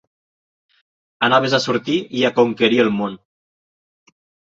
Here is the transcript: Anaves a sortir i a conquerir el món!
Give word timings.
Anaves 1.27 1.55
a 1.59 1.61
sortir 1.67 1.99
i 2.23 2.25
a 2.25 2.35
conquerir 2.41 2.83
el 2.89 2.93
món! 2.99 3.19